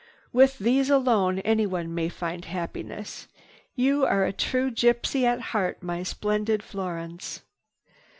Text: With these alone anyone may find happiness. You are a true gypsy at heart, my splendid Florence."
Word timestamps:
With 0.33 0.57
these 0.57 0.89
alone 0.89 1.37
anyone 1.41 1.93
may 1.93 2.09
find 2.09 2.45
happiness. 2.45 3.27
You 3.75 4.03
are 4.03 4.25
a 4.25 4.33
true 4.33 4.71
gypsy 4.71 5.25
at 5.25 5.39
heart, 5.53 5.83
my 5.83 6.01
splendid 6.01 6.63
Florence." 6.63 7.43